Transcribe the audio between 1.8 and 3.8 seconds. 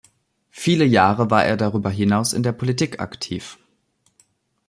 hinaus in der Politik aktiv.